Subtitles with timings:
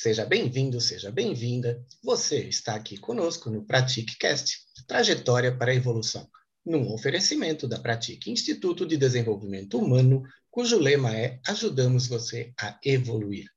[0.00, 1.84] Seja bem-vindo, seja bem-vinda.
[2.04, 4.56] Você está aqui conosco no PratiqueCast,
[4.86, 6.30] Trajetória para a Evolução,
[6.64, 10.22] num oferecimento da Pratique Instituto de Desenvolvimento Humano,
[10.52, 13.50] cujo lema é Ajudamos você a evoluir.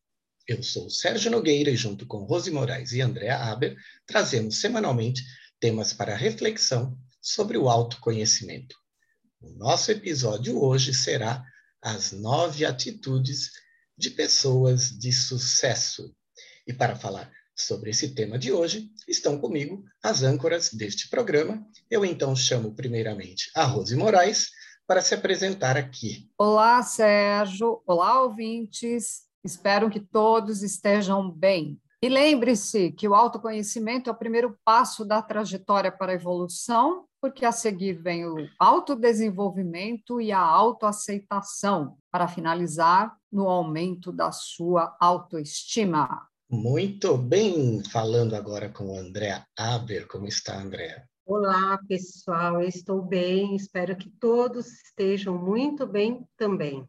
[0.48, 3.78] Eu sou Sérgio Nogueira e junto com Rose Moraes e Andréa Aber,
[4.08, 5.22] trazemos semanalmente
[5.60, 8.76] temas para reflexão sobre o autoconhecimento.
[9.40, 11.46] O nosso episódio hoje será
[11.80, 13.52] as nove atitudes
[13.96, 16.12] de pessoas de sucesso.
[16.72, 21.62] E para falar sobre esse tema de hoje, estão comigo as âncoras deste programa.
[21.90, 24.52] Eu então chamo primeiramente a Rose Moraes
[24.88, 26.32] para se apresentar aqui.
[26.38, 27.84] Olá, Sérgio.
[27.86, 29.24] Olá, ouvintes.
[29.44, 31.78] Espero que todos estejam bem.
[32.02, 37.46] E lembre-se que o autoconhecimento é o primeiro passo da trajetória para a evolução, porque
[37.46, 46.31] a seguir vem o autodesenvolvimento e a autoaceitação, para finalizar no aumento da sua autoestima.
[46.52, 50.06] Muito bem, falando agora com o André Aber.
[50.06, 51.06] Como está, André?
[51.26, 56.86] Olá, pessoal, eu estou bem, espero que todos estejam muito bem também.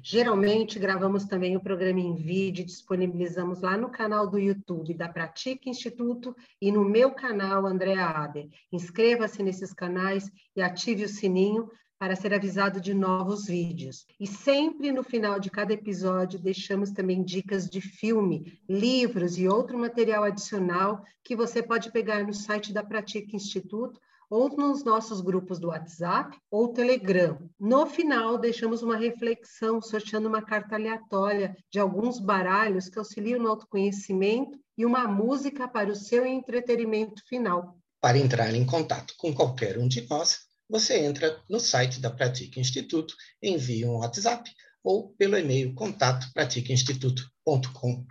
[0.00, 5.68] Geralmente gravamos também o programa em vídeo, disponibilizamos lá no canal do YouTube da Pratica
[5.68, 8.48] Instituto e no meu canal Andréa Aber.
[8.70, 11.68] Inscreva-se nesses canais e ative o sininho
[12.00, 14.06] para ser avisado de novos vídeos.
[14.18, 19.78] E sempre no final de cada episódio deixamos também dicas de filme, livros e outro
[19.78, 25.58] material adicional que você pode pegar no site da Pratica Instituto ou nos nossos grupos
[25.58, 27.36] do WhatsApp ou Telegram.
[27.58, 33.50] No final, deixamos uma reflexão sorteando uma carta aleatória de alguns baralhos que auxiliam no
[33.50, 37.76] autoconhecimento e uma música para o seu entretenimento final.
[38.00, 42.60] Para entrar em contato com qualquer um de nós, você entra no site da Pratica
[42.60, 44.50] Instituto, envia um WhatsApp
[44.82, 48.04] ou pelo e-mail contato praticainstituto.com.br.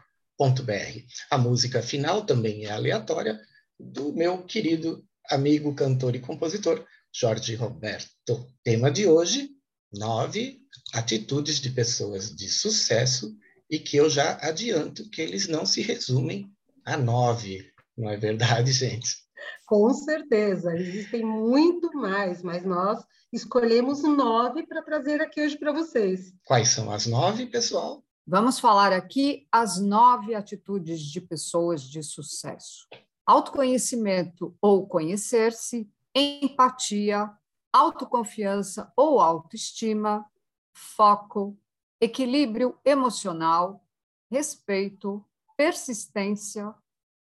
[1.31, 3.39] A música final também é aleatória
[3.79, 8.53] do meu querido amigo, cantor e compositor Jorge Roberto.
[8.63, 9.49] Tema de hoje:
[9.91, 10.59] nove
[10.93, 13.35] atitudes de pessoas de sucesso
[13.69, 16.51] e que eu já adianto que eles não se resumem
[16.83, 17.71] a nove.
[17.97, 19.28] Não é verdade, gente?
[19.69, 26.33] Com certeza, existem muito mais, mas nós escolhemos nove para trazer aqui hoje para vocês.
[26.43, 28.03] Quais são as nove, pessoal?
[28.25, 32.87] Vamos falar aqui as nove atitudes de pessoas de sucesso
[33.29, 37.31] autoconhecimento ou conhecer-se, empatia,
[37.71, 40.25] autoconfiança ou autoestima,
[40.73, 41.55] foco,
[42.01, 43.85] equilíbrio emocional,
[44.31, 45.23] respeito,
[45.55, 46.73] persistência,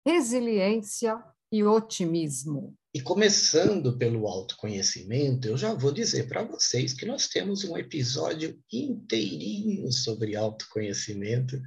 [0.05, 1.21] resiliência
[1.51, 2.75] e otimismo.
[2.93, 8.59] E começando pelo autoconhecimento, eu já vou dizer para vocês que nós temos um episódio
[8.71, 11.61] inteirinho sobre autoconhecimento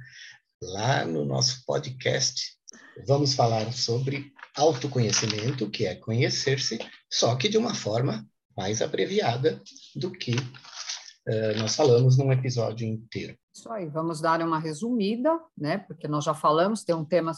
[0.61, 2.59] lá no nosso podcast
[3.05, 8.25] vamos falar sobre autoconhecimento, que é conhecer-se, só que de uma forma
[8.55, 9.61] mais abreviada
[9.95, 13.37] do que uh, nós falamos num episódio inteiro.
[13.53, 15.77] Isso aí, vamos dar uma resumida, né?
[15.79, 17.31] Porque nós já falamos, tem um tema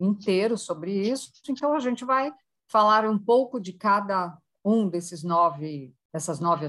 [0.00, 2.32] inteiro sobre isso, então a gente vai
[2.66, 6.66] falar um pouco de cada um desses nove, dessas nove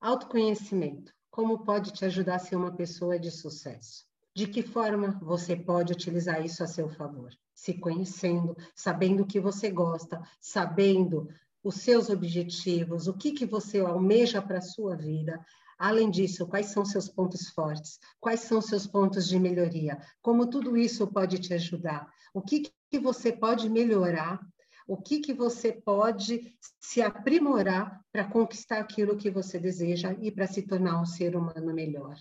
[0.00, 1.12] Autoconhecimento.
[1.30, 4.06] Como pode te ajudar a ser uma pessoa de sucesso?
[4.34, 7.30] De que forma você pode utilizar isso a seu favor?
[7.54, 11.28] Se conhecendo, sabendo o que você gosta, sabendo
[11.62, 15.44] os seus objetivos, o que, que você almeja para a sua vida.
[15.78, 17.98] Além disso, quais são seus pontos fortes?
[18.18, 20.00] Quais são seus pontos de melhoria?
[20.22, 22.10] Como tudo isso pode te ajudar?
[22.32, 24.40] O que, que você pode melhorar?
[24.88, 30.46] O que, que você pode se aprimorar para conquistar aquilo que você deseja e para
[30.46, 32.16] se tornar um ser humano melhor?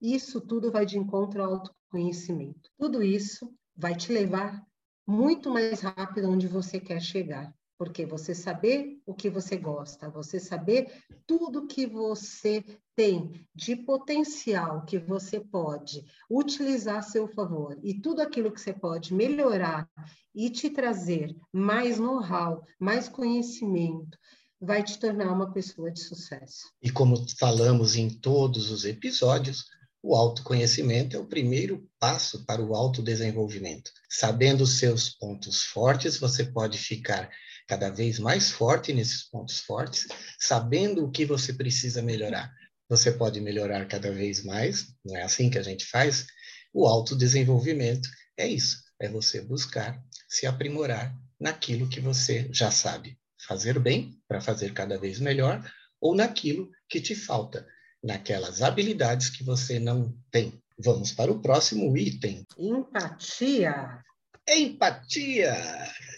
[0.00, 2.70] Isso tudo vai de encontro ao autoconhecimento.
[2.78, 4.64] Tudo isso vai te levar
[5.06, 7.54] muito mais rápido onde você quer chegar.
[7.78, 12.64] Porque você saber o que você gosta, você saber tudo que você
[12.94, 18.72] tem de potencial que você pode utilizar a seu favor e tudo aquilo que você
[18.72, 19.88] pode melhorar
[20.34, 24.18] e te trazer mais know-how, mais conhecimento,
[24.60, 26.72] vai te tornar uma pessoa de sucesso.
[26.82, 29.66] E como falamos em todos os episódios,
[30.02, 33.90] o autoconhecimento é o primeiro passo para o autodesenvolvimento.
[34.08, 37.28] Sabendo seus pontos fortes, você pode ficar
[37.66, 40.06] cada vez mais forte nesses pontos fortes,
[40.38, 42.52] sabendo o que você precisa melhorar.
[42.88, 46.26] Você pode melhorar cada vez mais, não é assim que a gente faz?
[46.72, 53.78] O autodesenvolvimento é isso, é você buscar se aprimorar naquilo que você já sabe fazer
[53.78, 55.64] bem, para fazer cada vez melhor,
[56.00, 57.66] ou naquilo que te falta
[58.02, 60.52] naquelas habilidades que você não tem.
[60.78, 62.46] Vamos para o próximo item.
[62.58, 64.02] Empatia.
[64.48, 65.56] Empatia!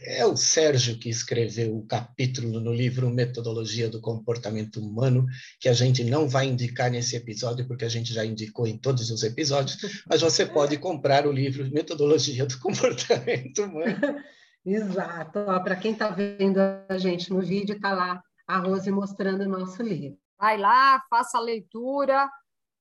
[0.05, 5.27] É o Sérgio que escreveu o capítulo no livro Metodologia do Comportamento Humano,
[5.59, 9.11] que a gente não vai indicar nesse episódio, porque a gente já indicou em todos
[9.11, 14.23] os episódios, mas você pode comprar o livro Metodologia do Comportamento Humano.
[14.65, 15.45] Exato.
[15.65, 19.83] Para quem está vendo a gente no vídeo, está lá a Rose mostrando o nosso
[19.83, 20.19] livro.
[20.39, 22.29] Vai lá, faça a leitura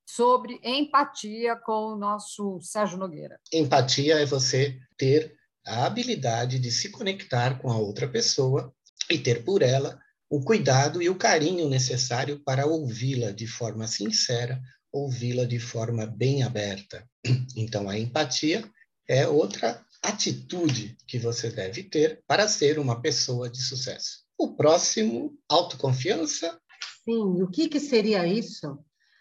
[0.05, 3.39] sobre empatia com o nosso Sérgio Nogueira.
[3.53, 5.36] Empatia é você ter
[5.67, 8.73] a habilidade de se conectar com a outra pessoa
[9.09, 9.99] e ter por ela
[10.29, 14.61] o cuidado e o carinho necessário para ouvi-la de forma sincera,
[14.91, 17.07] ouvi-la de forma bem aberta.
[17.55, 18.63] Então, a empatia
[19.07, 24.23] é outra atitude que você deve ter para ser uma pessoa de sucesso.
[24.37, 26.59] O próximo, autoconfiança.
[27.03, 28.77] Sim, o que, que seria isso?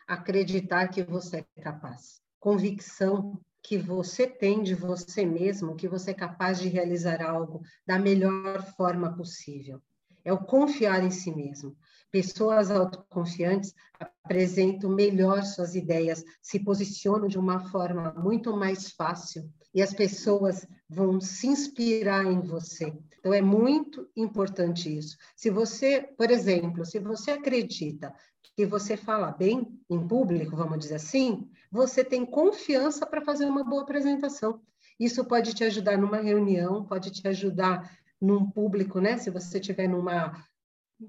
[0.07, 2.21] Acreditar que você é capaz.
[2.39, 7.99] Convicção que você tem de você mesmo, que você é capaz de realizar algo da
[7.99, 9.83] melhor forma possível.
[10.25, 11.77] É o confiar em si mesmo.
[12.09, 19.83] Pessoas autoconfiantes apresentam melhor suas ideias, se posicionam de uma forma muito mais fácil e
[19.83, 22.97] as pessoas vão se inspirar em você.
[23.19, 25.17] Então é muito importante isso.
[25.35, 28.15] Se você, por exemplo, se você acredita
[28.57, 33.63] que você fala bem em público, vamos dizer assim, você tem confiança para fazer uma
[33.63, 34.63] boa apresentação.
[34.99, 39.19] Isso pode te ajudar numa reunião, pode te ajudar num público, né?
[39.19, 40.43] Se você estiver numa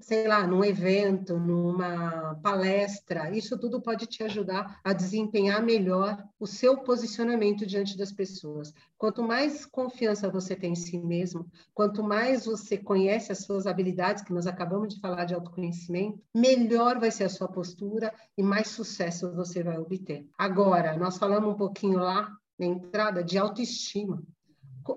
[0.00, 6.46] sei lá, num evento, numa palestra, isso tudo pode te ajudar a desempenhar melhor o
[6.46, 8.72] seu posicionamento diante das pessoas.
[8.98, 14.22] Quanto mais confiança você tem em si mesmo, quanto mais você conhece as suas habilidades,
[14.22, 18.68] que nós acabamos de falar de autoconhecimento, melhor vai ser a sua postura e mais
[18.68, 20.26] sucesso você vai obter.
[20.36, 24.22] Agora, nós falamos um pouquinho lá na entrada de autoestima.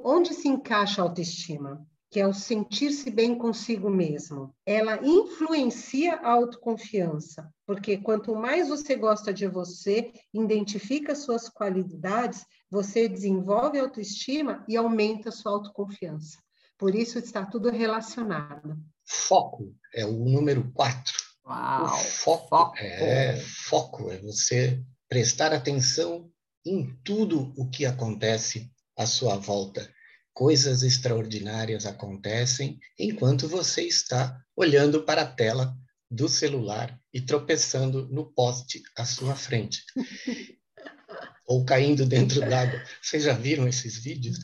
[0.04, 1.86] Onde se encaixa a autoestima?
[2.12, 4.54] Que é o sentir-se bem consigo mesmo.
[4.66, 13.08] Ela influencia a autoconfiança, porque quanto mais você gosta de você, identifica suas qualidades, você
[13.08, 16.38] desenvolve autoestima e aumenta a sua autoconfiança.
[16.78, 18.78] Por isso está tudo relacionado.
[19.06, 21.18] Foco é o número quatro.
[21.46, 23.38] Uau, o foco, foco é
[23.70, 26.30] foco, é você prestar atenção
[26.66, 29.90] em tudo o que acontece à sua volta
[30.34, 35.76] coisas extraordinárias acontecem enquanto você está olhando para a tela
[36.10, 39.84] do celular e tropeçando no poste à sua frente.
[41.48, 42.82] Ou caindo dentro d'água.
[43.02, 44.38] Vocês já viram esses vídeos?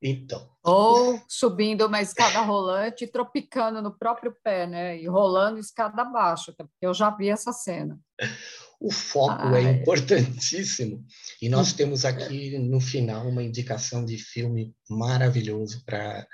[0.00, 0.48] Então.
[0.64, 4.98] Ou subindo uma escada rolante e tropicando no próprio pé, né?
[4.98, 6.54] E rolando escada abaixo.
[6.80, 8.00] Eu já vi essa cena.
[8.80, 9.66] O foco é Ai.
[9.66, 11.04] é importantíssimo.
[11.42, 16.26] E nós temos aqui no final uma indicação de filme maravilhoso para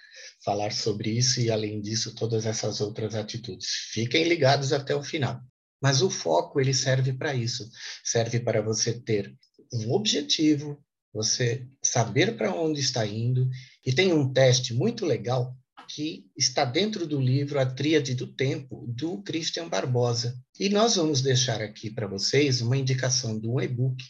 [0.45, 3.67] falar sobre isso e, além disso, todas essas outras atitudes.
[3.93, 5.41] Fiquem ligados até o final.
[5.81, 7.69] Mas o foco ele serve para isso.
[8.03, 9.35] Serve para você ter
[9.73, 10.79] um objetivo,
[11.13, 13.49] você saber para onde está indo.
[13.85, 18.85] E tem um teste muito legal que está dentro do livro A Tríade do Tempo,
[18.89, 20.37] do Christian Barbosa.
[20.59, 24.03] E nós vamos deixar aqui para vocês uma indicação de um e-book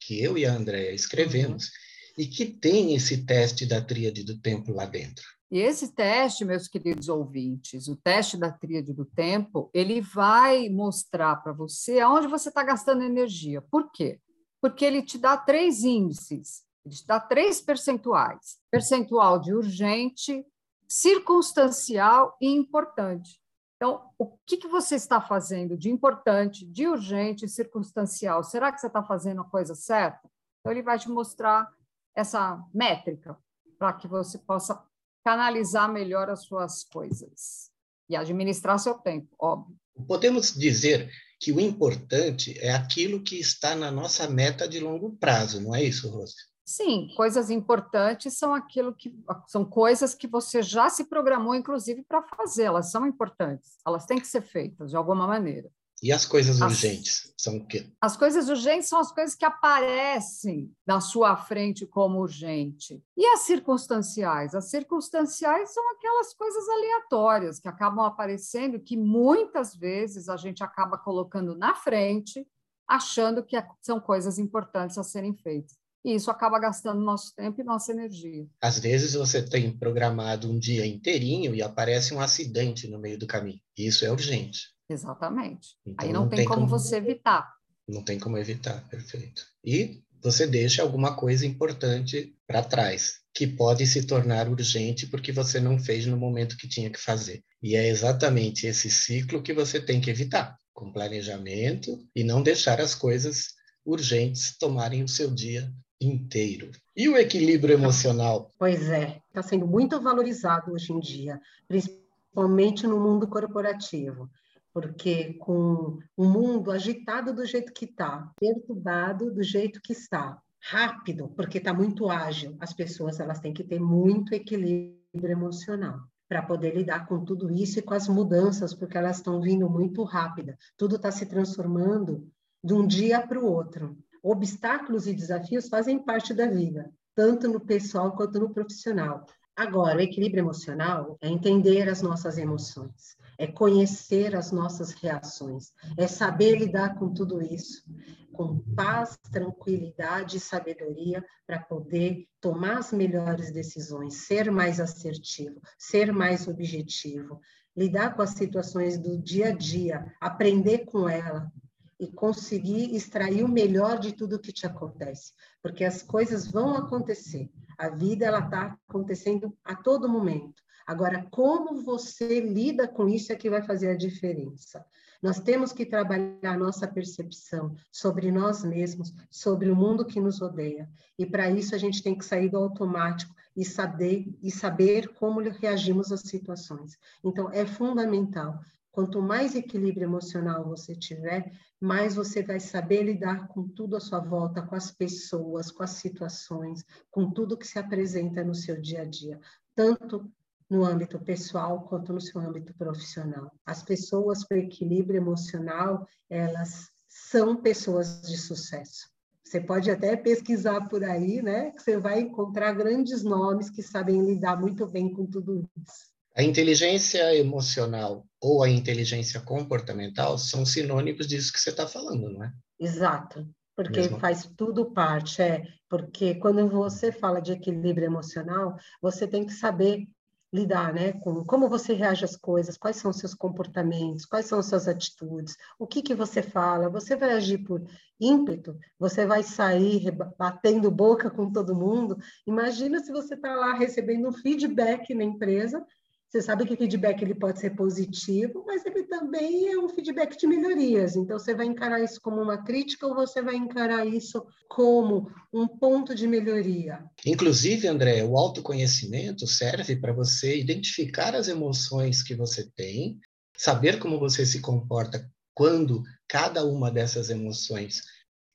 [0.00, 1.70] que eu e a Andrea escrevemos
[2.16, 5.24] e que tem esse teste da Tríade do Tempo lá dentro.
[5.50, 11.36] E esse teste, meus queridos ouvintes, o teste da tríade do tempo, ele vai mostrar
[11.36, 13.62] para você aonde você está gastando energia.
[13.62, 14.18] Por quê?
[14.60, 20.44] Porque ele te dá três índices, ele te dá três percentuais: percentual de urgente,
[20.88, 23.40] circunstancial e importante.
[23.76, 28.42] Então, o que, que você está fazendo de importante, de urgente circunstancial?
[28.42, 30.30] Será que você está fazendo a coisa certa?
[30.60, 31.70] Então, ele vai te mostrar
[32.14, 33.38] essa métrica
[33.78, 34.82] para que você possa
[35.24, 37.70] canalizar melhor as suas coisas
[38.08, 39.76] e administrar seu tempo, óbvio.
[40.06, 45.60] Podemos dizer que o importante é aquilo que está na nossa meta de longo prazo,
[45.60, 46.34] não é isso, Rose?
[46.68, 52.24] Sim, coisas importantes são aquilo que são coisas que você já se programou, inclusive, para
[52.24, 52.64] fazer.
[52.64, 55.70] Elas são importantes, elas têm que ser feitas de alguma maneira.
[56.02, 57.86] E as coisas as, urgentes são o quê?
[58.00, 63.00] As coisas urgentes são as coisas que aparecem na sua frente como urgente.
[63.16, 64.52] E as circunstanciais?
[64.52, 70.98] As circunstanciais são aquelas coisas aleatórias que acabam aparecendo, que muitas vezes a gente acaba
[70.98, 72.44] colocando na frente,
[72.88, 77.60] achando que é, são coisas importantes a serem feitas e isso acaba gastando nosso tempo
[77.60, 78.46] e nossa energia.
[78.62, 83.26] Às vezes você tem programado um dia inteirinho e aparece um acidente no meio do
[83.26, 83.60] caminho.
[83.76, 84.68] Isso é urgente.
[84.88, 85.70] Exatamente.
[85.84, 87.52] Então, Aí não, não tem, tem como, como você evitar.
[87.88, 89.44] Não tem como evitar, perfeito.
[89.64, 95.58] E você deixa alguma coisa importante para trás, que pode se tornar urgente porque você
[95.58, 97.42] não fez no momento que tinha que fazer.
[97.60, 102.80] E é exatamente esse ciclo que você tem que evitar, com planejamento e não deixar
[102.80, 105.68] as coisas urgentes tomarem o seu dia
[106.00, 106.70] inteiro.
[106.96, 108.50] E o equilíbrio emocional?
[108.58, 114.28] Pois é, está sendo muito valorizado hoje em dia, principalmente no mundo corporativo
[114.76, 121.28] porque com o mundo agitado do jeito que está, perturbado do jeito que está, rápido,
[121.28, 125.00] porque está muito ágil, as pessoas elas têm que ter muito equilíbrio
[125.30, 129.66] emocional para poder lidar com tudo isso e com as mudanças, porque elas estão vindo
[129.70, 130.58] muito rápida.
[130.76, 132.28] Tudo está se transformando
[132.62, 133.96] de um dia para o outro.
[134.28, 139.24] Obstáculos e desafios fazem parte da vida, tanto no pessoal quanto no profissional.
[139.54, 146.08] Agora, o equilíbrio emocional é entender as nossas emoções, é conhecer as nossas reações, é
[146.08, 147.84] saber lidar com tudo isso,
[148.32, 156.12] com paz, tranquilidade e sabedoria para poder tomar as melhores decisões, ser mais assertivo, ser
[156.12, 157.40] mais objetivo,
[157.76, 161.48] lidar com as situações do dia a dia, aprender com ela,
[161.98, 167.50] e conseguir extrair o melhor de tudo que te acontece, porque as coisas vão acontecer.
[167.78, 170.62] A vida ela está acontecendo a todo momento.
[170.86, 174.84] Agora, como você lida com isso é que vai fazer a diferença.
[175.20, 180.40] Nós temos que trabalhar a nossa percepção sobre nós mesmos, sobre o mundo que nos
[180.40, 180.88] rodeia.
[181.18, 185.40] E para isso a gente tem que sair do automático e saber e saber como
[185.40, 186.96] reagimos às situações.
[187.24, 188.60] Então é fundamental
[188.96, 194.20] Quanto mais equilíbrio emocional você tiver, mais você vai saber lidar com tudo à sua
[194.20, 199.02] volta, com as pessoas, com as situações, com tudo que se apresenta no seu dia
[199.02, 199.38] a dia,
[199.74, 200.32] tanto
[200.70, 203.52] no âmbito pessoal quanto no seu âmbito profissional.
[203.66, 209.10] As pessoas com equilíbrio emocional, elas são pessoas de sucesso.
[209.44, 211.70] Você pode até pesquisar por aí, né?
[211.72, 216.16] Que você vai encontrar grandes nomes que sabem lidar muito bem com tudo isso.
[216.34, 222.44] A inteligência emocional ou a inteligência comportamental são sinônimos disso que você está falando, não
[222.44, 222.52] é?
[222.78, 224.20] Exato, porque Mesmo?
[224.20, 230.06] faz tudo parte, é, porque quando você fala de equilíbrio emocional, você tem que saber
[230.54, 234.60] lidar, né, com como você reage às coisas, quais são os seus comportamentos, quais são
[234.60, 237.82] as suas atitudes, o que que você fala, você vai agir por
[238.18, 242.16] ímpeto, você vai sair batendo boca com todo mundo.
[242.46, 245.84] Imagina se você está lá recebendo um feedback na empresa
[246.28, 250.36] você sabe que o feedback ele pode ser positivo, mas ele também é um feedback
[250.36, 251.14] de melhorias.
[251.14, 255.68] Então, você vai encarar isso como uma crítica ou você vai encarar isso como um
[255.68, 257.04] ponto de melhoria?
[257.24, 263.20] Inclusive, André, o autoconhecimento serve para você identificar as emoções que você tem,
[263.56, 268.02] saber como você se comporta quando cada uma dessas emoções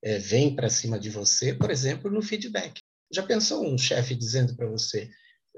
[0.04, 2.80] é, vem para cima de você, por exemplo, no feedback.
[3.12, 5.10] Já pensou um chefe dizendo para você: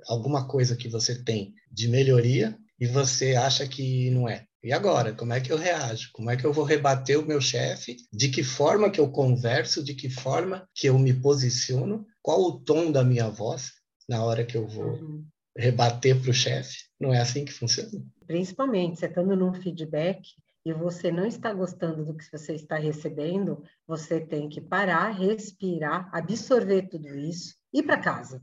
[0.07, 4.45] alguma coisa que você tem de melhoria e você acha que não é.
[4.63, 6.09] E agora, como é que eu reajo?
[6.13, 7.97] Como é que eu vou rebater o meu chefe?
[8.11, 9.83] De que forma que eu converso?
[9.83, 12.05] De que forma que eu me posiciono?
[12.21, 13.73] Qual o tom da minha voz
[14.07, 15.25] na hora que eu vou uhum.
[15.57, 16.77] rebater para o chefe?
[16.97, 17.91] Não é assim que funciona?
[18.25, 20.21] Principalmente, você estando num feedback
[20.65, 26.09] e você não está gostando do que você está recebendo, você tem que parar, respirar,
[26.13, 28.41] absorver tudo isso, ir para casa.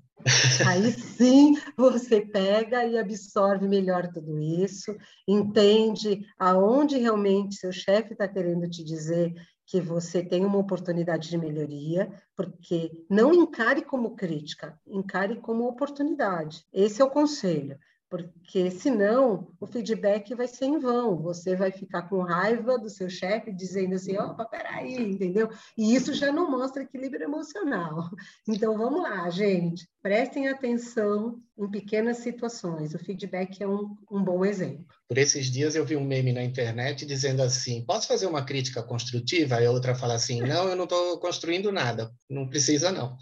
[0.66, 4.94] Aí sim você pega e absorve melhor tudo isso,
[5.26, 9.32] entende aonde realmente seu chefe está querendo te dizer
[9.66, 16.66] que você tem uma oportunidade de melhoria, porque não encare como crítica, encare como oportunidade.
[16.72, 17.78] Esse é o conselho
[18.10, 23.08] porque senão o feedback vai ser em vão, você vai ficar com raiva do seu
[23.08, 25.48] chefe dizendo assim, opa, peraí, entendeu?
[25.78, 28.10] E isso já não mostra equilíbrio emocional.
[28.48, 34.44] Então vamos lá, gente, prestem atenção em pequenas situações, o feedback é um, um bom
[34.44, 34.84] exemplo.
[35.06, 38.82] Por esses dias eu vi um meme na internet dizendo assim, posso fazer uma crítica
[38.82, 39.56] construtiva?
[39.56, 43.16] Aí a outra fala assim, não, eu não estou construindo nada, não precisa não.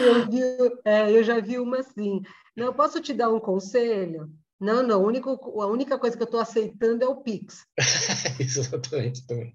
[0.00, 0.40] Eu, vi,
[0.84, 2.22] é, eu já vi uma assim,
[2.56, 4.30] não, posso te dar um conselho?
[4.60, 7.66] Não, não, a única, a única coisa que eu estou aceitando é o Pix.
[8.38, 9.54] Exatamente, também.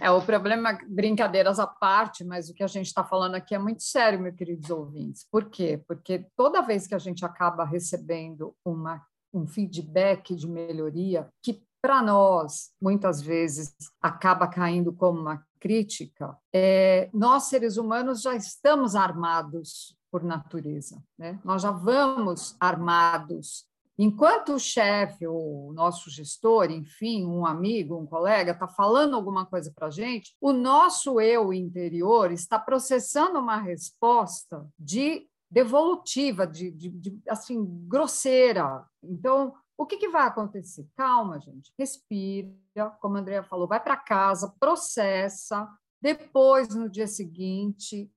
[0.00, 3.58] É, o problema, brincadeiras à parte, mas o que a gente está falando aqui é
[3.58, 5.26] muito sério, meus queridos ouvintes.
[5.30, 5.82] Por quê?
[5.86, 12.02] Porque toda vez que a gente acaba recebendo uma, um feedback de melhoria, que para
[12.02, 19.96] nós, muitas vezes, acaba caindo como uma crítica, é, nós, seres humanos, já estamos armados
[20.10, 21.00] por natureza.
[21.18, 21.38] Né?
[21.44, 23.70] Nós já vamos armados
[24.02, 29.70] Enquanto o chefe, o nosso gestor, enfim, um amigo, um colega, está falando alguma coisa
[29.76, 36.88] para a gente, o nosso eu interior está processando uma resposta de devolutiva, de, de,
[36.88, 38.86] de assim grosseira.
[39.02, 40.86] Então, o que, que, vai acontecer?
[40.94, 45.66] Calma, gente, respira, como a Andrea falou, vai para casa, processa,
[46.02, 48.10] depois, no dia seguinte,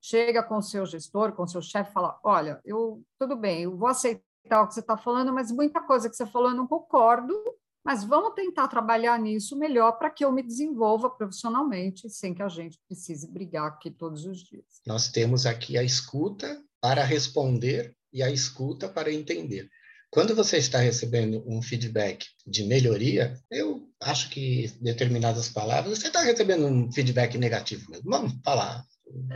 [0.00, 3.76] chega com o seu gestor, com o seu chefe, fala: olha, eu tudo bem, eu
[3.76, 6.66] vou aceitar o que você está falando, mas muita coisa que você falou eu não
[6.66, 7.34] concordo,
[7.84, 12.48] mas vamos tentar trabalhar nisso melhor para que eu me desenvolva profissionalmente, sem que a
[12.48, 14.80] gente precise brigar aqui todos os dias.
[14.86, 19.68] Nós temos aqui a escuta para responder e a escuta para entender.
[20.10, 26.20] Quando você está recebendo um feedback de melhoria, eu acho que determinadas palavras, você está
[26.22, 28.10] recebendo um feedback negativo mesmo.
[28.10, 28.84] Vamos falar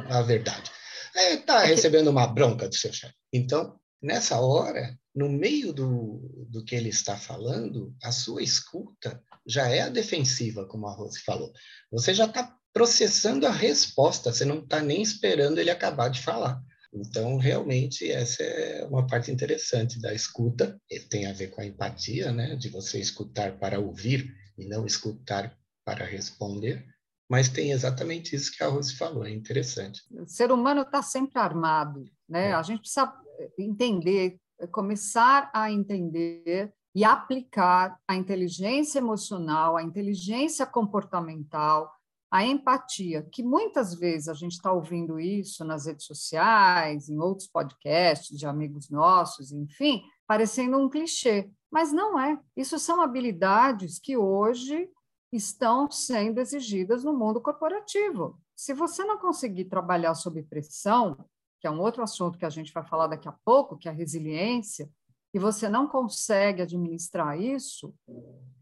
[0.08, 0.70] a verdade.
[1.14, 3.14] Está é, recebendo uma bronca do seu chefe.
[3.32, 9.68] Então, nessa hora, no meio do, do que ele está falando, a sua escuta já
[9.68, 11.52] é a defensiva, como a Rose falou.
[11.92, 16.60] Você já está processando a resposta, você não está nem esperando ele acabar de falar.
[16.94, 22.30] Então, realmente, essa é uma parte interessante da escuta, tem a ver com a empatia,
[22.32, 22.54] né?
[22.54, 26.86] de você escutar para ouvir e não escutar para responder.
[27.28, 30.02] Mas tem exatamente isso que a Rose falou, é interessante.
[30.10, 32.50] O ser humano está sempre armado, né?
[32.50, 32.52] É.
[32.52, 33.12] A gente precisa
[33.58, 34.38] entender,
[34.70, 41.90] começar a entender e aplicar a inteligência emocional, a inteligência comportamental,
[42.34, 47.46] a empatia, que muitas vezes a gente está ouvindo isso nas redes sociais, em outros
[47.46, 52.36] podcasts de amigos nossos, enfim, parecendo um clichê, mas não é.
[52.56, 54.90] Isso são habilidades que hoje
[55.30, 58.36] estão sendo exigidas no mundo corporativo.
[58.56, 61.16] Se você não conseguir trabalhar sob pressão,
[61.60, 63.92] que é um outro assunto que a gente vai falar daqui a pouco, que é
[63.92, 64.90] a resiliência,
[65.32, 67.94] e você não consegue administrar isso,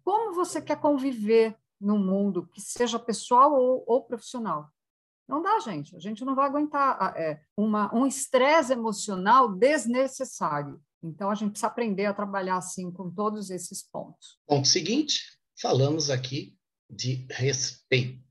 [0.05, 4.71] como você quer conviver no mundo, que seja pessoal ou, ou profissional?
[5.29, 5.97] Não dá, gente.
[5.97, 10.81] A gente não vai aguentar é, uma, um estresse emocional desnecessário.
[11.03, 14.39] Então, a gente precisa aprender a trabalhar assim com todos esses pontos.
[14.47, 15.21] Ponto seguinte,
[15.61, 16.57] falamos aqui
[16.89, 18.23] de respeito.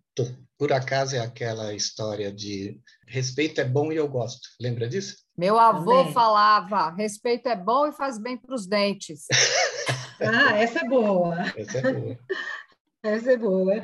[0.58, 4.48] Por acaso é aquela história de respeito é bom e eu gosto.
[4.60, 5.18] Lembra disso?
[5.36, 6.14] Meu avô Também.
[6.14, 9.26] falava: respeito é bom e faz bem para os dentes.
[10.22, 11.36] ah, essa é boa.
[11.58, 12.20] Essa é boa.
[13.04, 13.82] Essa é boa.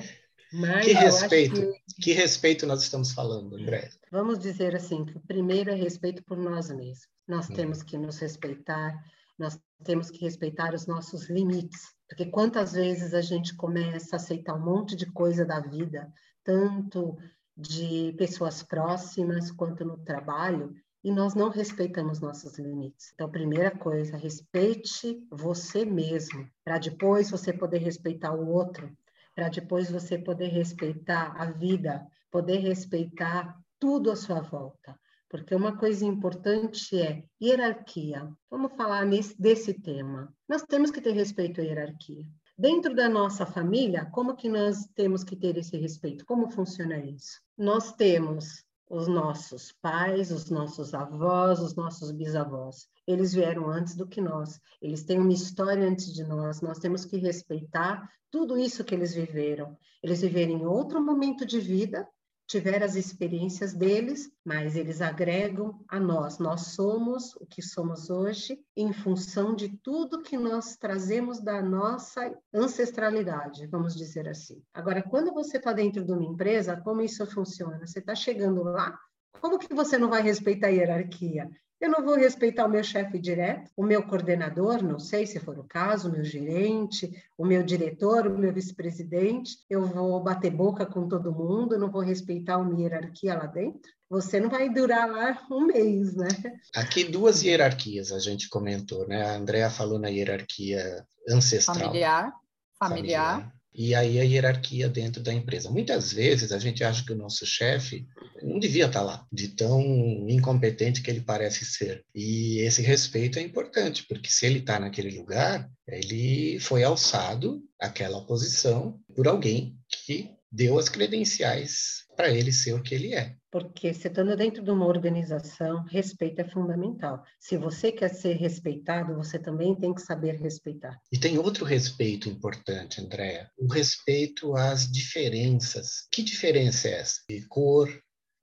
[0.53, 1.61] Mas que respeito,
[1.95, 2.01] que...
[2.01, 2.13] que...
[2.13, 3.89] respeito nós estamos falando, André?
[4.11, 7.07] Vamos dizer assim, que o primeiro é respeito por nós mesmos.
[7.27, 7.53] Nós hum.
[7.53, 8.95] temos que nos respeitar,
[9.37, 11.81] nós temos que respeitar os nossos limites.
[12.07, 16.11] Porque quantas vezes a gente começa a aceitar um monte de coisa da vida,
[16.43, 17.17] tanto
[17.55, 23.11] de pessoas próximas quanto no trabalho, e nós não respeitamos nossos limites.
[23.13, 28.91] Então, primeira coisa, respeite você mesmo, para depois você poder respeitar o outro,
[29.37, 34.99] para depois você poder respeitar a vida, poder respeitar tudo à sua volta.
[35.29, 38.27] Porque uma coisa importante é hierarquia.
[38.49, 40.33] Vamos falar nesse, desse tema.
[40.49, 42.25] Nós temos que ter respeito à hierarquia.
[42.57, 46.25] Dentro da nossa família, como que nós temos que ter esse respeito?
[46.25, 47.39] Como funciona isso?
[47.55, 52.87] Nós temos os nossos pais, os nossos avós, os nossos bisavós.
[53.05, 54.59] Eles vieram antes do que nós.
[54.81, 56.61] Eles têm uma história antes de nós.
[56.61, 59.77] Nós temos que respeitar tudo isso que eles viveram.
[60.01, 62.07] Eles viveram em outro momento de vida,
[62.47, 66.39] tiver as experiências deles, mas eles agregam a nós.
[66.39, 72.33] Nós somos o que somos hoje em função de tudo que nós trazemos da nossa
[72.53, 74.63] ancestralidade, vamos dizer assim.
[74.73, 77.85] Agora, quando você está dentro de uma empresa, como isso funciona?
[77.85, 78.97] Você está chegando lá,
[79.41, 81.49] como que você não vai respeitar a hierarquia?
[81.79, 85.59] Eu não vou respeitar o meu chefe direto, o meu coordenador, não sei se for
[85.59, 89.57] o caso, o meu gerente, o meu diretor, o meu vice-presidente.
[89.69, 93.91] Eu vou bater boca com todo mundo, não vou respeitar uma hierarquia lá dentro.
[94.09, 96.27] Você não vai durar lá um mês, né?
[96.75, 99.23] Aqui duas hierarquias a gente comentou, né?
[99.23, 101.77] A Andrea falou na hierarquia ancestral.
[101.77, 102.33] Familiar.
[102.79, 103.33] Familiar.
[103.35, 105.69] familiar e aí a hierarquia dentro da empresa.
[105.69, 108.07] Muitas vezes a gente acha que o nosso chefe
[108.47, 109.81] não devia estar lá, de tão
[110.27, 112.03] incompetente que ele parece ser.
[112.13, 118.25] E esse respeito é importante, porque se ele está naquele lugar, ele foi alçado àquela
[118.25, 123.35] posição por alguém que deu as credenciais para ele ser o que ele é.
[123.51, 127.23] Porque se estando dentro de uma organização, respeito é fundamental.
[127.39, 130.99] Se você quer ser respeitado, você também tem que saber respeitar.
[131.11, 136.07] E tem outro respeito importante, Andréa, o respeito às diferenças.
[136.11, 137.21] Que diferença é essa?
[137.29, 137.89] De cor,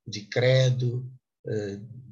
[0.07, 1.09] de credo,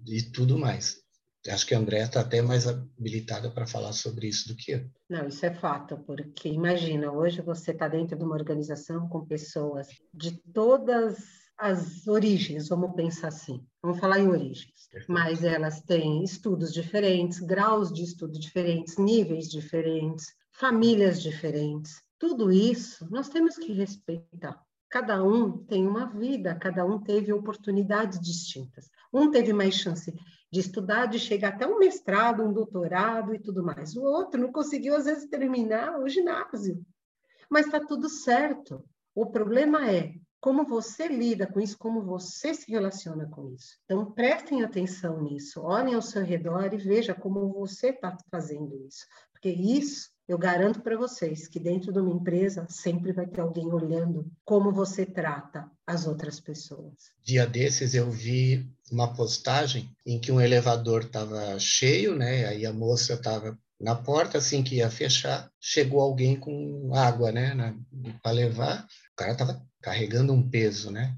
[0.06, 1.00] e tudo mais.
[1.48, 4.90] Acho que a André está até mais habilitada para falar sobre isso do que eu.
[5.08, 9.88] Não, isso é fato, porque imagina, hoje você está dentro de uma organização com pessoas
[10.14, 11.18] de todas
[11.58, 14.72] as origens, vamos pensar assim, vamos falar em origens,
[15.08, 22.00] mas elas têm estudos diferentes, graus de estudo diferentes, níveis diferentes, famílias diferentes.
[22.18, 24.62] Tudo isso nós temos que respeitar.
[24.92, 28.90] Cada um tem uma vida, cada um teve oportunidades distintas.
[29.10, 30.12] Um teve mais chance
[30.52, 33.96] de estudar, de chegar até um mestrado, um doutorado e tudo mais.
[33.96, 36.84] O outro não conseguiu, às vezes, terminar o ginásio.
[37.48, 38.84] Mas está tudo certo.
[39.14, 43.78] O problema é como você lida com isso, como você se relaciona com isso.
[43.86, 49.06] Então, prestem atenção nisso, olhem ao seu redor e veja como você está fazendo isso.
[49.32, 53.66] Porque isso, eu garanto para vocês, que dentro de uma empresa sempre vai ter alguém
[53.66, 56.94] olhando como você trata as outras pessoas.
[57.22, 62.46] Dia desses eu vi uma postagem em que um elevador estava cheio, né?
[62.46, 67.54] Aí a moça estava na porta, assim que ia fechar, chegou alguém com água, né?
[68.22, 68.86] Para levar.
[69.12, 71.14] O cara estava carregando um peso, né?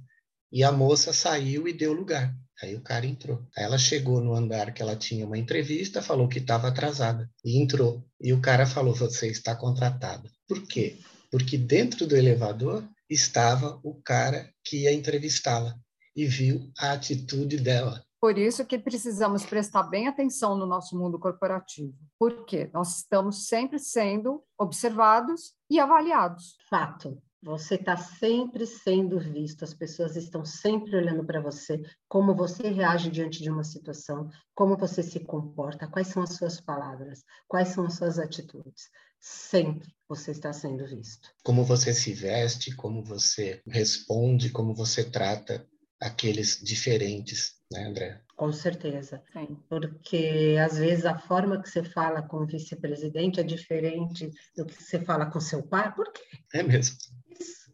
[0.51, 2.35] E a moça saiu e deu lugar.
[2.63, 3.45] Aí o cara entrou.
[3.57, 7.61] Aí ela chegou no andar que ela tinha uma entrevista, falou que estava atrasada e
[7.61, 8.05] entrou.
[8.21, 10.31] E o cara falou: Você está contratada.
[10.49, 10.99] Por quê?
[11.31, 15.75] Porque dentro do elevador estava o cara que ia entrevistá-la
[16.15, 18.05] e viu a atitude dela.
[18.21, 21.93] Por isso que precisamos prestar bem atenção no nosso mundo corporativo.
[22.19, 26.57] Porque nós estamos sempre sendo observados e avaliados.
[26.71, 27.21] Fato.
[27.45, 31.79] Você está sempre sendo visto, as pessoas estão sempre olhando para você,
[32.09, 36.59] como você reage diante de uma situação, como você se comporta, quais são as suas
[36.59, 38.89] palavras, quais são as suas atitudes.
[39.21, 41.29] Sempre você está sendo visto.
[41.45, 45.69] Como você se veste, como você responde, como você trata
[46.01, 48.24] aqueles diferentes, né, André?
[48.37, 49.23] Com certeza.
[49.33, 49.57] Sim.
[49.69, 54.83] Porque às vezes a forma que você fala com o vice-presidente é diferente do que
[54.83, 55.95] você fala com seu pai.
[55.95, 56.23] Por quê?
[56.53, 56.97] É mesmo.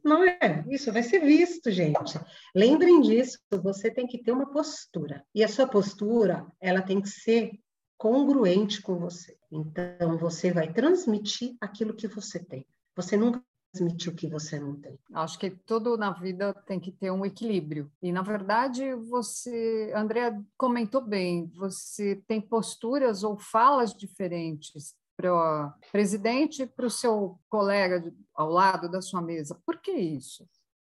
[0.02, 2.18] Não é, isso vai ser visto, gente.
[2.54, 5.24] Lembrem disso, você tem que ter uma postura.
[5.34, 7.52] E a sua postura, ela tem que ser
[7.98, 9.36] congruente com você.
[9.52, 12.66] Então, você vai transmitir aquilo que você tem.
[12.96, 14.98] Você nunca transmitir o que você não tem.
[15.12, 17.90] Acho que tudo na vida tem que ter um equilíbrio.
[18.02, 25.72] E, na verdade, você, André comentou bem, você tem posturas ou falas diferentes para o
[25.92, 29.60] presidente e para o seu colega ao lado da sua mesa.
[29.64, 30.48] Por que isso?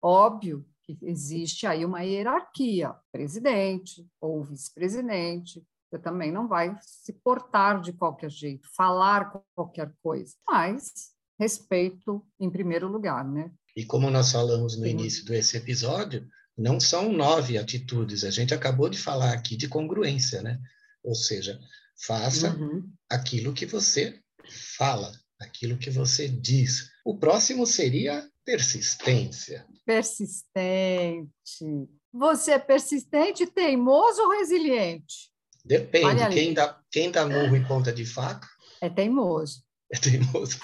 [0.01, 7.79] Óbvio que existe aí uma hierarquia, presidente ou vice-presidente, você também não vai se portar
[7.79, 11.12] de qualquer jeito, falar qualquer coisa, mas
[11.43, 13.51] respeito em primeiro lugar, né?
[13.75, 14.91] E como nós falamos no Sim.
[14.91, 16.27] início desse episódio,
[16.58, 20.60] não são nove atitudes, a gente acabou de falar aqui de congruência, né?
[21.03, 21.60] Ou seja,
[22.06, 22.84] Faça uhum.
[23.10, 24.19] aquilo que você
[24.77, 26.89] fala, aquilo que você diz.
[27.06, 29.65] O próximo seria persistência.
[29.86, 31.29] Persistente.
[32.12, 35.32] Você é persistente, teimoso ou resiliente?
[35.63, 36.27] Depende.
[36.34, 38.47] Quem dá, quem dá murro em ponta de faca?
[38.82, 39.63] É teimoso.
[39.93, 40.60] É teimoso.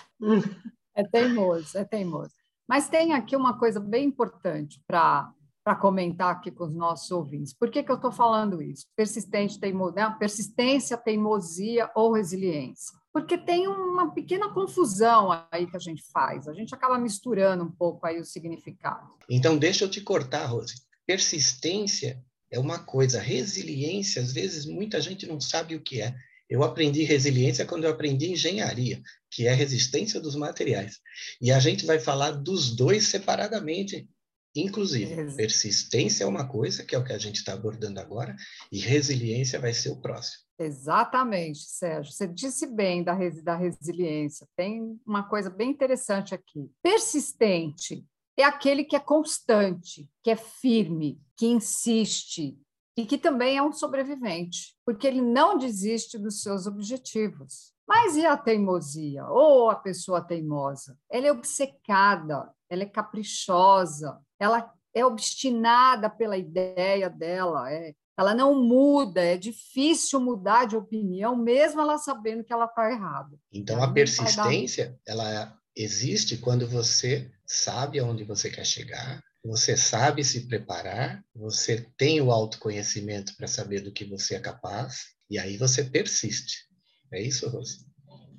[0.95, 2.33] É teimoso, é teimoso.
[2.67, 7.53] Mas tem aqui uma coisa bem importante para para comentar aqui com os nossos ouvintes.
[7.53, 8.87] Por que, que eu estou falando isso?
[8.95, 10.15] Persistente, teimo, né?
[10.17, 12.97] persistência, teimosia ou resiliência?
[13.13, 16.47] Porque tem uma pequena confusão aí que a gente faz.
[16.47, 19.11] A gente acaba misturando um pouco aí o significado.
[19.29, 20.73] Então, deixa eu te cortar, Rose.
[21.05, 26.15] Persistência é uma coisa, resiliência, às vezes, muita gente não sabe o que é.
[26.49, 30.99] Eu aprendi resiliência quando eu aprendi engenharia, que é resistência dos materiais.
[31.39, 34.09] E a gente vai falar dos dois separadamente
[34.55, 38.35] Inclusive, persistência é uma coisa, que é o que a gente está abordando agora,
[38.71, 40.43] e resiliência vai ser o próximo.
[40.57, 42.11] Exatamente, Sérgio.
[42.11, 44.47] Você disse bem da, res, da resiliência.
[44.57, 46.69] Tem uma coisa bem interessante aqui.
[46.81, 48.03] Persistente
[48.35, 52.57] é aquele que é constante, que é firme, que insiste
[52.99, 57.71] e que também é um sobrevivente, porque ele não desiste dos seus objetivos.
[57.87, 59.25] Mas e a teimosia?
[59.25, 60.97] Ou a pessoa teimosa?
[61.09, 68.61] Ela é obcecada, ela é caprichosa, ela é obstinada pela ideia dela, é, ela não
[68.61, 73.37] muda, é difícil mudar de opinião, mesmo ela sabendo que ela está errada.
[73.49, 80.23] Então, ela a persistência, ela existe quando você sabe aonde você quer chegar, você sabe
[80.23, 85.57] se preparar, você tem o autoconhecimento para saber do que você é capaz, e aí
[85.57, 86.67] você persiste.
[87.11, 87.85] É isso, Rose?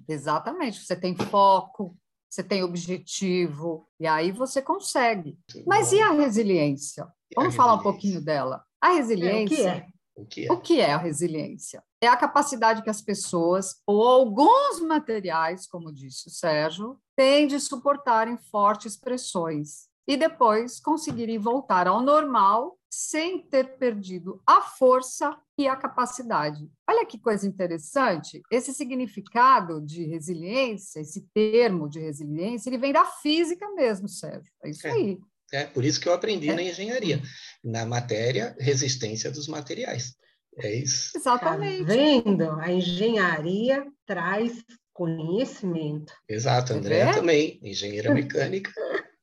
[0.08, 0.80] Exatamente.
[0.80, 1.96] Você tem foco,
[2.28, 5.38] você tem objetivo, e aí você consegue.
[5.66, 7.06] Mas e a resiliência?
[7.34, 8.64] Vamos falar um pouquinho dela.
[8.80, 9.68] A resiliência.
[9.68, 9.86] É,
[10.16, 10.48] o que é?
[10.48, 10.52] O que é?
[10.52, 11.82] O que é a resiliência?
[12.02, 17.60] é a capacidade que as pessoas, ou alguns materiais, como disse o Sérgio, têm de
[17.60, 25.68] suportarem fortes pressões e depois conseguirem voltar ao normal sem ter perdido a força e
[25.68, 26.68] a capacidade.
[26.88, 33.04] Olha que coisa interessante, esse significado de resiliência, esse termo de resiliência, ele vem da
[33.04, 34.50] física mesmo, Sérgio.
[34.64, 35.18] É isso é, aí.
[35.52, 36.54] É por isso que eu aprendi é.
[36.54, 37.22] na engenharia,
[37.62, 40.14] na matéria resistência dos materiais.
[40.58, 41.16] É isso.
[41.16, 41.86] Exatamente.
[41.86, 42.50] Tá vendo?
[42.60, 46.12] A engenharia traz conhecimento.
[46.28, 47.12] Exato, André é?
[47.12, 48.72] também, engenheira mecânica.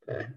[0.08, 0.32] É.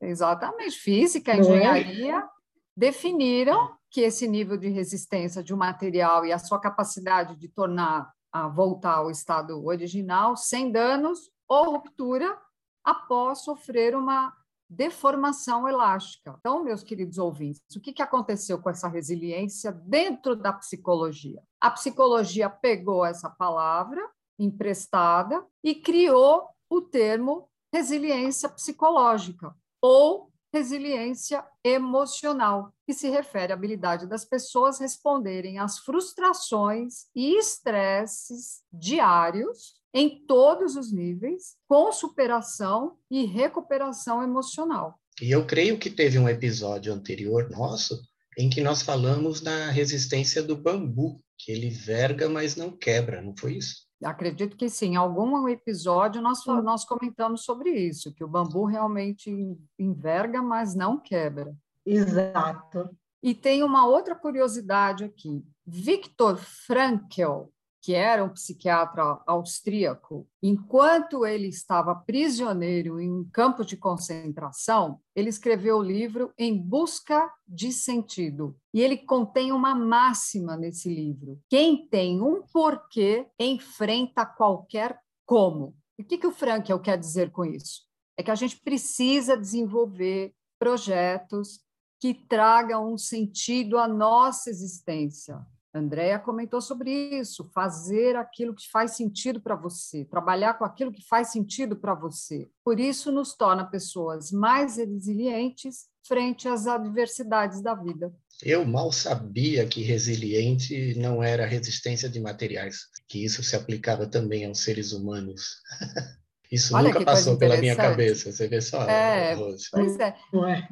[0.00, 0.78] Exatamente.
[0.78, 1.38] Física, é?
[1.38, 2.28] engenharia é?
[2.76, 8.10] definiram que esse nível de resistência de um material e a sua capacidade de tornar
[8.32, 12.38] a voltar ao estado original sem danos ou ruptura
[12.82, 14.32] após sofrer uma
[14.68, 16.34] deformação elástica.
[16.38, 21.42] Então, meus queridos ouvintes, o que, que aconteceu com essa resiliência dentro da psicologia?
[21.60, 24.02] A psicologia pegou essa palavra
[24.38, 34.06] emprestada e criou o termo resiliência psicológica ou resiliência emocional, que se refere à habilidade
[34.06, 43.24] das pessoas responderem às frustrações e estresses diários em todos os níveis, com superação e
[43.24, 44.98] recuperação emocional.
[45.20, 48.00] E eu creio que teve um episódio anterior nosso
[48.38, 53.36] em que nós falamos da resistência do bambu, que ele verga, mas não quebra, não
[53.36, 53.86] foi isso?
[54.04, 54.92] Acredito que sim.
[54.92, 60.98] Em algum episódio nós, nós comentamos sobre isso, que o bambu realmente enverga, mas não
[60.98, 61.54] quebra.
[61.84, 62.90] Exato.
[63.22, 65.44] E tem uma outra curiosidade aqui.
[65.64, 67.48] Viktor Frankl,
[67.82, 75.28] que era um psiquiatra austríaco, enquanto ele estava prisioneiro em um campo de concentração, ele
[75.28, 78.56] escreveu o livro Em Busca de Sentido.
[78.72, 85.74] E ele contém uma máxima nesse livro: quem tem um porquê enfrenta qualquer como.
[85.98, 87.82] E o que, que o Frankel quer dizer com isso?
[88.16, 91.60] É que a gente precisa desenvolver projetos
[91.98, 95.40] que tragam um sentido à nossa existência,
[95.74, 101.02] Andréa comentou sobre isso, fazer aquilo que faz sentido para você, trabalhar com aquilo que
[101.08, 102.50] faz sentido para você.
[102.62, 108.12] Por isso, nos torna pessoas mais resilientes frente às adversidades da vida.
[108.42, 114.44] Eu mal sabia que resiliente não era resistência de materiais, que isso se aplicava também
[114.44, 115.60] aos seres humanos.
[116.50, 118.82] Isso Olha nunca passou pela minha cabeça, você vê só.
[118.86, 119.34] É,
[119.70, 120.14] pois é.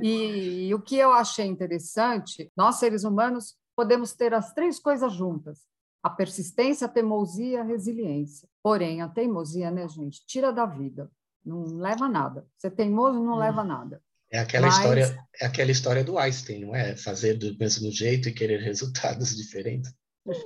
[0.03, 5.11] E, e o que eu achei interessante, nós seres humanos podemos ter as três coisas
[5.15, 5.61] juntas:
[6.03, 8.47] a persistência, a teimosia e a resiliência.
[8.63, 11.11] Porém, a teimosia, né, gente, tira da vida,
[11.43, 12.47] não leva nada.
[12.59, 13.39] Ser teimoso não hum.
[13.39, 14.03] leva nada.
[14.31, 14.77] É aquela Mas...
[14.77, 16.95] história, é aquela história do Einstein, não é?
[16.95, 19.91] Fazer do mesmo jeito e querer resultados diferentes.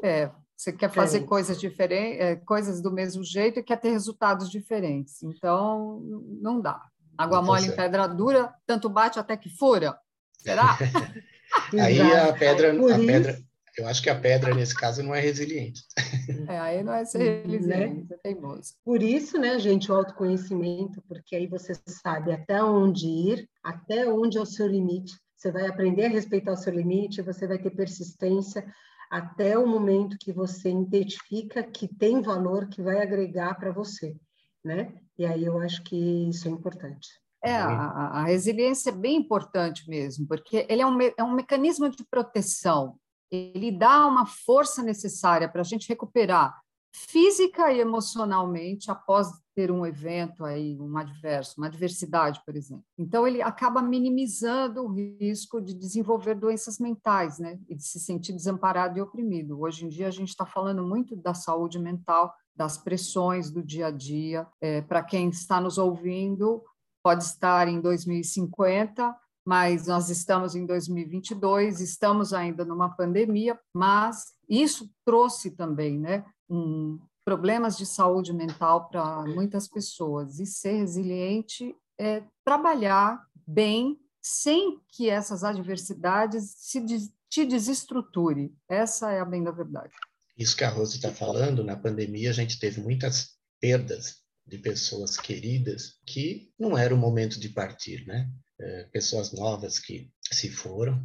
[0.05, 1.25] É, você quer fazer é.
[1.25, 5.25] coisas diferentes, é, coisas do mesmo jeito e quer ter resultados diferentes.
[5.25, 6.01] Então,
[6.41, 6.81] não dá.
[7.19, 9.99] Água não mole em pedra dura, tanto bate até que fura.
[10.39, 10.79] Será?
[11.81, 13.39] aí a pedra, a pedra,
[13.77, 15.83] eu acho que a pedra nesse caso não é resiliente.
[16.49, 17.53] É, aí não é ser né?
[17.53, 18.17] resiliente, né?
[18.17, 18.75] é teimoso.
[18.83, 24.39] Por isso, né, gente, o autoconhecimento, porque aí você sabe até onde ir, até onde
[24.39, 25.15] é o seu limite.
[25.37, 28.65] Você vai aprender a respeitar o seu limite, você vai ter persistência
[29.11, 34.17] até o momento que você identifica que tem valor que vai agregar para você,
[34.65, 34.95] né?
[35.19, 37.09] E aí eu acho que isso é importante.
[37.45, 41.91] É, a, a, resiliência é bem importante mesmo, porque ele é um, é um mecanismo
[41.91, 42.97] de proteção,
[43.31, 46.59] ele dá uma força necessária para a gente recuperar
[46.95, 52.85] física e emocionalmente após ter um evento aí, um adverso, uma adversidade, por exemplo.
[52.97, 58.33] Então ele acaba minimizando o risco de desenvolver doenças mentais, né, e de se sentir
[58.33, 59.61] desamparado e oprimido.
[59.61, 63.89] Hoje em dia a gente está falando muito da saúde mental, das pressões do dia
[63.89, 64.47] a dia.
[64.61, 66.63] É, para quem está nos ouvindo,
[67.05, 69.15] pode estar em 2050,
[69.47, 76.99] mas nós estamos em 2022, estamos ainda numa pandemia, mas isso trouxe também, né, um,
[77.27, 80.41] problemas de saúde mental para muitas pessoas.
[80.41, 86.83] E ser resiliente é trabalhar bem sem que essas adversidades se
[87.29, 88.55] te desestruture.
[88.69, 89.93] Essa é a bem da verdade.
[90.37, 95.17] Isso que a Rose está falando, na pandemia a gente teve muitas perdas de pessoas
[95.17, 98.31] queridas que não era o momento de partir, né?
[98.61, 101.05] É, pessoas novas que se foram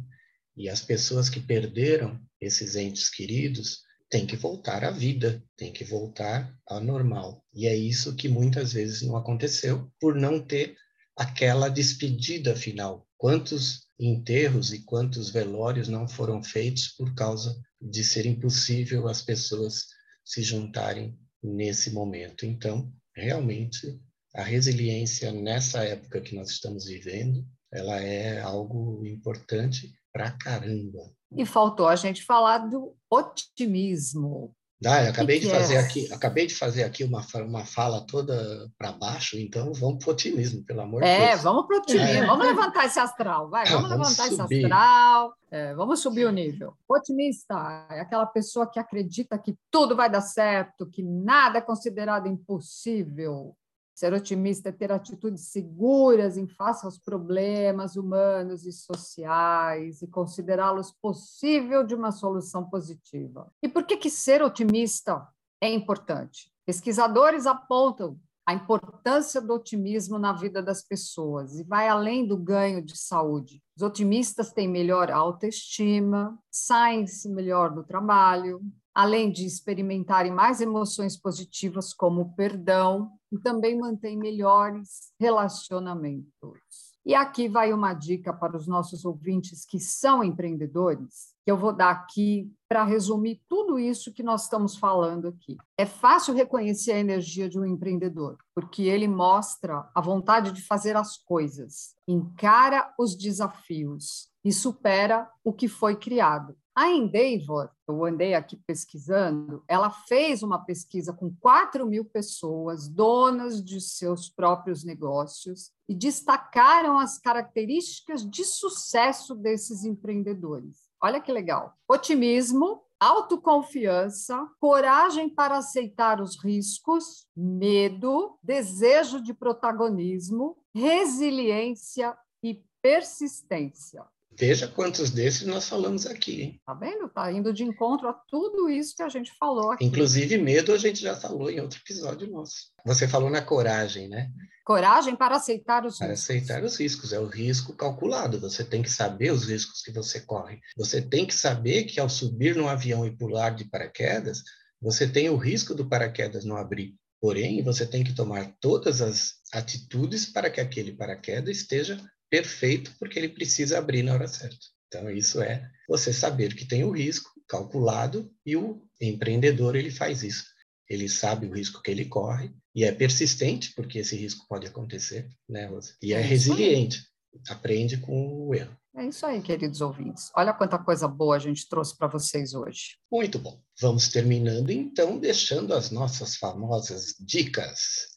[0.56, 5.84] e as pessoas que perderam esses entes queridos têm que voltar à vida, têm que
[5.84, 7.44] voltar ao normal.
[7.54, 10.76] E é isso que muitas vezes não aconteceu por não ter
[11.16, 13.06] aquela despedida final.
[13.16, 19.86] Quantos enterros e quantos velórios não foram feitos por causa de ser impossível as pessoas
[20.24, 22.44] se juntarem nesse momento.
[22.44, 24.00] Então, realmente,
[24.34, 31.12] a resiliência nessa época que nós estamos vivendo, ela é algo importante pra caramba.
[31.36, 34.54] E faltou a gente falar do otimismo.
[34.86, 35.78] Ah, eu acabei que de fazer é?
[35.78, 40.12] aqui, acabei de fazer aqui uma, uma fala toda para baixo, então vamos para o
[40.14, 41.40] otimismo, pelo amor é, de Deus.
[41.40, 42.26] É, vamos para otimismo, é.
[42.26, 44.56] vamos levantar esse astral, vai, vamos, vamos levantar subir.
[44.56, 46.74] esse astral, é, vamos subir o nível.
[46.88, 52.26] Otimista é aquela pessoa que acredita que tudo vai dar certo, que nada é considerado
[52.26, 53.54] impossível,
[54.00, 60.90] Ser otimista é ter atitudes seguras em face aos problemas humanos e sociais e considerá-los
[60.90, 63.52] possível de uma solução positiva.
[63.62, 65.28] E por que, que ser otimista
[65.60, 66.50] é importante?
[66.64, 72.82] Pesquisadores apontam a importância do otimismo na vida das pessoas e vai além do ganho
[72.82, 73.62] de saúde.
[73.76, 78.62] Os otimistas têm melhor autoestima, saem-se melhor do trabalho,
[78.94, 86.58] além de experimentarem mais emoções positivas como o perdão, e também mantém melhores relacionamentos.
[87.04, 91.72] E aqui vai uma dica para os nossos ouvintes que são empreendedores, que eu vou
[91.72, 95.56] dar aqui para resumir tudo isso que nós estamos falando aqui.
[95.78, 100.94] É fácil reconhecer a energia de um empreendedor, porque ele mostra a vontade de fazer
[100.94, 106.54] as coisas, encara os desafios e supera o que foi criado.
[106.80, 113.62] A Endeavor, eu andei aqui pesquisando, ela fez uma pesquisa com 4 mil pessoas, donas
[113.62, 120.88] de seus próprios negócios, e destacaram as características de sucesso desses empreendedores.
[121.02, 132.16] Olha que legal: otimismo, autoconfiança, coragem para aceitar os riscos, medo, desejo de protagonismo, resiliência
[132.42, 134.02] e persistência.
[134.38, 136.42] Veja quantos desses nós falamos aqui.
[136.42, 136.60] Hein?
[136.64, 137.08] Tá vendo?
[137.08, 139.84] Tá indo de encontro a tudo isso que a gente falou aqui.
[139.84, 142.70] Inclusive, medo a gente já falou em outro episódio nosso.
[142.86, 144.30] Você falou na coragem, né?
[144.64, 146.26] Coragem para aceitar os para riscos.
[146.26, 147.12] Para aceitar os riscos.
[147.12, 148.40] É o risco calculado.
[148.40, 150.60] Você tem que saber os riscos que você corre.
[150.76, 154.42] Você tem que saber que ao subir num avião e pular de paraquedas,
[154.80, 156.94] você tem o risco do paraquedas não abrir.
[157.20, 163.18] Porém, você tem que tomar todas as atitudes para que aquele paraquedas esteja perfeito, porque
[163.18, 164.56] ele precisa abrir na hora certa.
[164.86, 170.22] Então, isso é você saber que tem o risco calculado e o empreendedor ele faz
[170.22, 170.44] isso.
[170.88, 175.28] Ele sabe o risco que ele corre e é persistente, porque esse risco pode acontecer,
[175.48, 175.94] né, Rosa?
[176.02, 177.04] E é, é resiliente,
[177.48, 178.76] aprende com o erro.
[178.96, 180.30] É isso aí, queridos ouvintes.
[180.34, 182.96] Olha quanta coisa boa a gente trouxe para vocês hoje.
[183.10, 183.62] Muito bom.
[183.80, 188.08] Vamos terminando, então, deixando as nossas famosas dicas.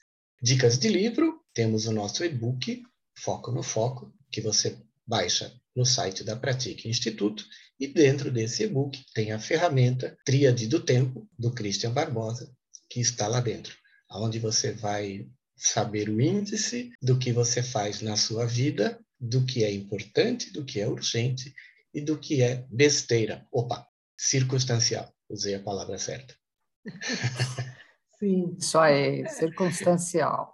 [0.42, 2.84] Dicas de livro, temos o nosso e-book
[3.24, 7.46] Foco no Foco, que você baixa no site da Pratique Instituto,
[7.80, 12.54] e dentro desse e-book tem a ferramenta Tríade do Tempo, do Christian Barbosa,
[12.90, 13.78] que está lá dentro,
[14.12, 19.64] onde você vai saber o índice do que você faz na sua vida, do que
[19.64, 21.56] é importante, do que é urgente
[21.94, 23.48] e do que é besteira.
[23.54, 26.36] Opa, circunstancial, usei a palavra certa.
[28.20, 28.56] Sim.
[28.58, 30.52] Isso é circunstancial.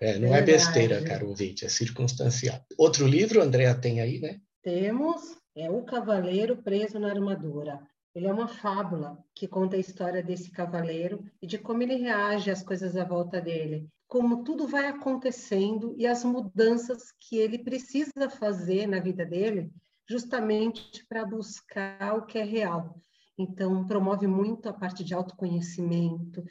[0.00, 0.50] É, não é Verdade.
[0.50, 2.60] é besteira, caro ouvinte, é circunstancial.
[2.76, 4.40] Outro livro, Andréa, tem aí, né?
[4.62, 7.80] Temos, é O Cavaleiro Preso na Armadura.
[8.14, 12.50] Ele é uma fábula que conta a história desse cavaleiro e de como ele reage
[12.50, 18.30] às coisas à volta dele, como tudo vai acontecendo e as mudanças que ele precisa
[18.30, 19.72] fazer na vida dele,
[20.08, 23.00] justamente para buscar o que é real.
[23.36, 26.44] Então, promove muito a parte de autoconhecimento,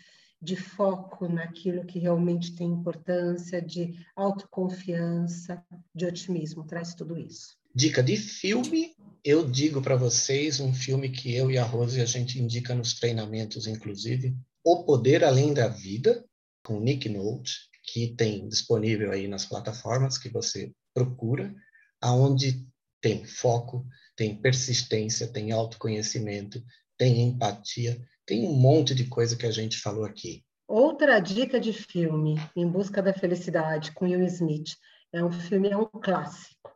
[0.43, 5.63] de foco naquilo que realmente tem importância, de autoconfiança,
[5.95, 7.55] de otimismo, traz tudo isso.
[7.73, 12.05] Dica de filme, eu digo para vocês um filme que eu e a Rose a
[12.05, 16.25] gente indica nos treinamentos, inclusive, O Poder Além da Vida,
[16.61, 21.55] com Nick Nolte, que tem disponível aí nas plataformas que você procura,
[22.01, 22.65] aonde
[23.01, 26.63] tem foco, tem persistência, tem autoconhecimento,
[26.97, 30.43] tem empatia, tem um monte de coisa que a gente falou aqui.
[30.67, 34.75] Outra dica de filme, Em Busca da Felicidade, com Will Smith.
[35.11, 36.71] É um filme, é um clássico.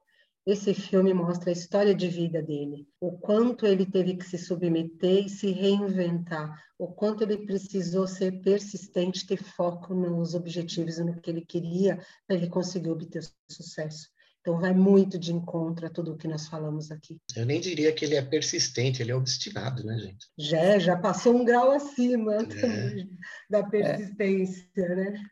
[0.45, 5.25] Esse filme mostra a história de vida dele, o quanto ele teve que se submeter
[5.25, 11.19] e se reinventar, o quanto ele precisou ser persistente, ter foco nos objetivos e no
[11.19, 14.07] que ele queria para ele conseguir obter sucesso.
[14.47, 17.19] Então, vai muito de encontro a tudo o que nós falamos aqui.
[17.35, 20.25] Eu nem diria que ele é persistente, ele é obstinado, né, gente?
[20.37, 23.05] Já, já passou um grau acima é.
[23.49, 24.95] da persistência, é.
[24.95, 25.23] né?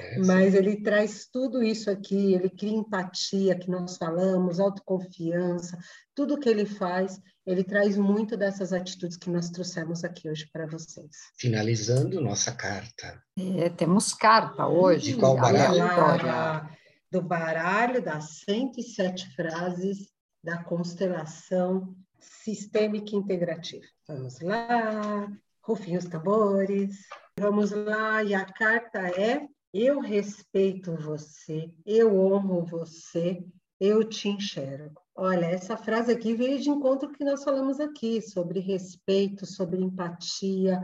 [0.00, 5.78] É, Mas ele traz tudo isso aqui, ele cria empatia, que nós falamos, autoconfiança,
[6.12, 10.66] tudo que ele faz, ele traz muito dessas atitudes que nós trouxemos aqui hoje para
[10.66, 11.10] vocês.
[11.38, 13.22] Finalizando nossa carta.
[13.38, 15.12] É, temos carta hoje.
[15.12, 16.71] De qual baralho?
[17.12, 20.10] Do baralho das 107 frases
[20.42, 23.84] da constelação sistêmica integrativa.
[24.08, 25.30] Vamos lá,
[25.62, 27.06] rufem os tambores.
[27.38, 33.44] Vamos lá, e a carta é: Eu respeito você, eu honro você,
[33.78, 34.98] eu te enxergo.
[35.14, 40.80] Olha, essa frase aqui veio de encontro que nós falamos aqui sobre respeito, sobre empatia,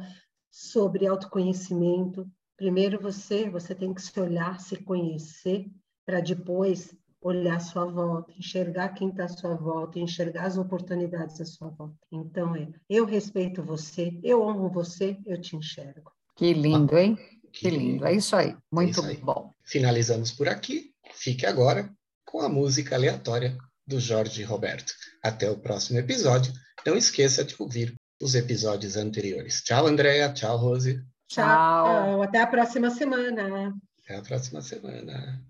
[0.50, 2.30] sobre autoconhecimento.
[2.54, 5.70] Primeiro você, você tem que se olhar, se conhecer
[6.08, 11.38] para depois olhar à sua volta, enxergar quem está à sua volta, enxergar as oportunidades
[11.38, 11.98] à sua volta.
[12.10, 16.10] Então, é, eu respeito você, eu honro você, eu te enxergo.
[16.34, 17.18] Que lindo, hein?
[17.52, 18.06] Que lindo.
[18.06, 18.56] É isso aí.
[18.72, 19.16] Muito é isso aí.
[19.18, 19.52] bom.
[19.62, 20.94] Finalizamos por aqui.
[21.12, 21.92] Fique agora
[22.24, 24.94] com a música aleatória do Jorge Roberto.
[25.22, 26.54] Até o próximo episódio.
[26.86, 29.60] Não esqueça de ouvir os episódios anteriores.
[29.60, 30.32] Tchau, Andréa.
[30.32, 31.04] Tchau, Rose.
[31.28, 31.44] Tchau.
[31.44, 32.22] Tchau.
[32.22, 33.74] Até a próxima semana.
[34.02, 35.44] Até a próxima semana.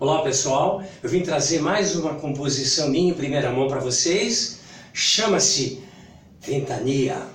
[0.00, 4.60] Olá pessoal, eu vim trazer mais uma composição minha em primeira mão para vocês.
[4.92, 5.82] Chama-se
[6.40, 7.26] Ventania.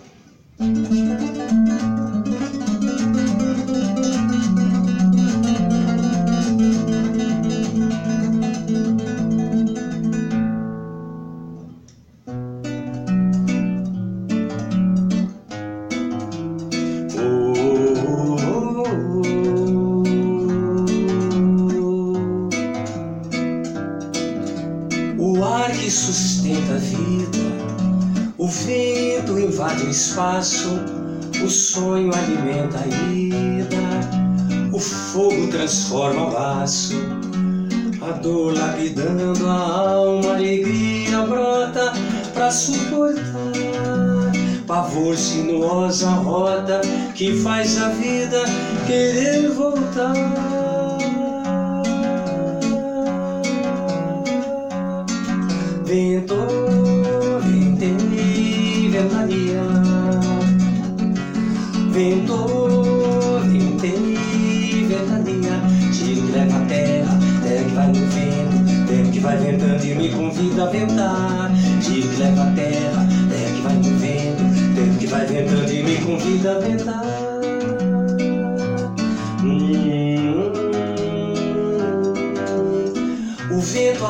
[44.94, 46.80] Pavor sinuosa rota
[47.16, 48.44] que faz a vida
[48.86, 50.53] querer voltar.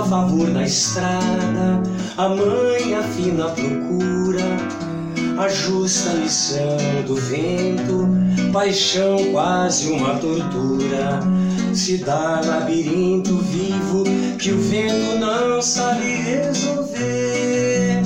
[0.05, 1.81] Favor na estrada,
[2.17, 4.43] a mãe afina procura
[5.37, 6.77] a justa lição
[7.07, 8.07] do vento,
[8.51, 11.19] paixão quase uma tortura.
[11.73, 14.03] Se dá labirinto vivo
[14.37, 18.01] que o vento não sabe resolver.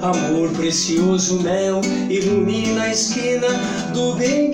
[0.00, 3.48] Amor precioso, mel, ilumina a esquina
[3.92, 4.46] do bem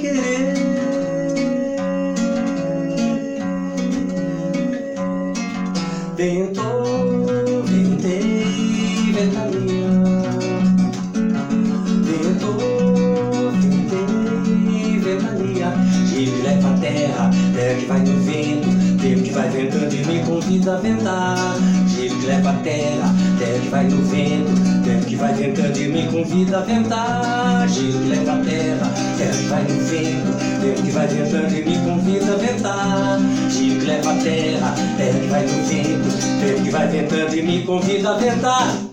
[20.63, 21.57] convida a ventar.
[21.89, 25.89] Giro que leva a terra, terra que vai no vento, terra que vai ventando e
[25.89, 27.69] me convida a ventar.
[27.69, 31.65] Giro que leva a terra, terra que vai no vento, terra que vai ventando e
[31.65, 33.19] me convida a ventar.
[33.51, 37.43] Giro que leva a terra, terra que vai no vento, terra que vai ventando e
[37.43, 38.92] me convida a ventar.